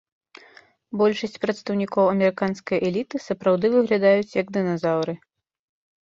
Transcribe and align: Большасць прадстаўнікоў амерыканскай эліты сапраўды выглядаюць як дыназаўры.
Большасць 0.99 1.41
прадстаўнікоў 1.43 2.05
амерыканскай 2.13 2.81
эліты 2.89 3.15
сапраўды 3.25 3.65
выглядаюць 3.75 4.33
як 4.41 4.47
дыназаўры. 4.57 5.13